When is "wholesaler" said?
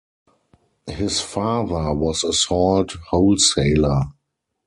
3.11-4.05